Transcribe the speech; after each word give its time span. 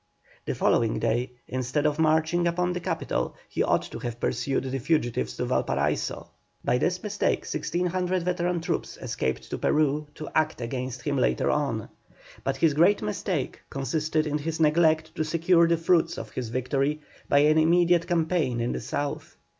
The 0.45 0.55
following 0.55 0.97
day, 0.97 1.33
instead 1.47 1.85
of 1.85 1.99
marching 1.99 2.47
upon 2.47 2.73
the 2.73 2.79
capital 2.79 3.35
he 3.47 3.61
ought 3.61 3.83
to 3.83 3.99
have 3.99 4.19
pursued 4.19 4.63
the 4.63 4.79
fugitives 4.79 5.37
to 5.37 5.45
Valparaiso. 5.45 6.27
By 6.65 6.79
this 6.79 7.03
mistake 7.03 7.41
1,600 7.41 8.23
veteran 8.23 8.61
troops 8.61 8.97
escaped 8.99 9.47
to 9.51 9.59
Peru, 9.59 10.07
to 10.15 10.27
act 10.33 10.59
against 10.59 11.03
him 11.03 11.17
later 11.17 11.51
on. 11.51 11.87
But 12.43 12.57
his 12.57 12.73
great 12.73 13.03
mistake 13.03 13.61
consisted 13.69 14.25
in 14.25 14.39
his 14.39 14.59
neglect 14.59 15.13
to 15.13 15.23
secure 15.23 15.67
the 15.67 15.77
fruits 15.77 16.17
of 16.17 16.31
his 16.31 16.49
victory 16.49 17.01
by 17.29 17.41
an 17.41 17.59
immediate 17.59 18.07
campaign 18.07 18.59
in 18.59 18.71
the 18.71 18.81
South. 18.81 19.37